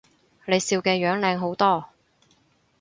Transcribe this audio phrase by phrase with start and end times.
[0.47, 1.89] 你笑嘅樣靚好多